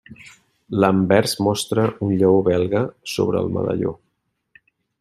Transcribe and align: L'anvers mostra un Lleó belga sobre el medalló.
L'anvers 0.83 1.35
mostra 1.47 1.83
un 2.07 2.15
Lleó 2.21 2.39
belga 2.47 2.81
sobre 3.17 3.45
el 3.45 3.53
medalló. 3.59 3.93